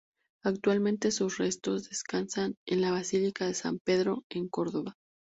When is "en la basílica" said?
2.65-3.45